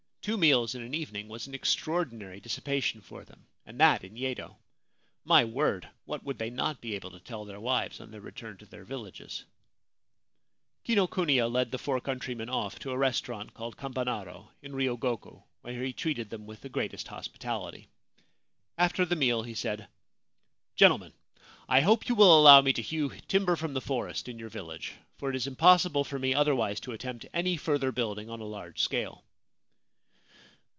[0.23, 4.55] Two meals in an evening was an extraordinary dissipation for them, and that in Yedo!
[5.25, 8.55] My word, what would they not be able to tell their wives on their return
[8.59, 9.43] to the villages?
[10.85, 15.91] Kinokuniya led the four countrymen off to a restaurant called Kampanaro, in Ryogoku, where he
[15.91, 17.87] treated them with the greatest hospitality.
[18.77, 19.87] After the meal he said:'
[20.75, 21.13] Gentlemen,
[21.67, 24.93] I hope you will allow me to hew timber from the forest in your village,
[25.17, 28.81] for it is impossible for me otherwise to attempt any further building on a large
[28.83, 29.25] scale.'